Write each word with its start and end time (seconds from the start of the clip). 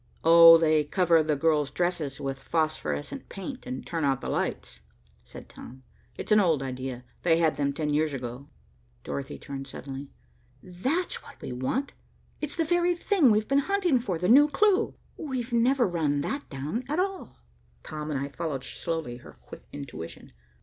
"Oh, 0.23 0.57
they 0.57 0.83
cover 0.83 1.21
the 1.21 1.35
girls' 1.35 1.69
dresses 1.69 2.19
with 2.19 2.39
phosphorescent 2.39 3.29
paint, 3.29 3.67
and 3.67 3.85
turn 3.85 4.03
out 4.03 4.19
the 4.19 4.29
lights," 4.29 4.79
said 5.23 5.47
Tom. 5.47 5.83
"It's 6.17 6.31
an 6.31 6.39
old 6.39 6.63
idea. 6.63 7.03
They 7.21 7.37
had 7.37 7.55
them 7.55 7.71
ten 7.71 7.93
years 7.93 8.11
ago." 8.11 8.49
Dorothy 9.03 9.37
turned 9.37 9.67
suddenly. 9.67 10.09
"That's 10.63 11.21
what 11.21 11.39
we 11.39 11.51
want. 11.51 11.93
It's 12.41 12.55
the 12.55 12.65
very 12.65 12.95
thing 12.95 13.29
we've 13.29 13.47
been 13.47 13.59
hunting 13.69 13.99
for, 13.99 14.17
the 14.17 14.27
new 14.27 14.47
clue. 14.47 14.95
We've 15.17 15.53
never 15.53 15.87
run 15.87 16.21
that 16.21 16.49
down, 16.49 16.83
at 16.89 16.99
all." 16.99 17.35
Tom 17.83 18.09
and 18.09 18.19
I 18.19 18.29
followed 18.29 18.63
slowly 18.63 19.17
her 19.17 19.33
quick 19.43 19.67
intuition. 19.71 20.33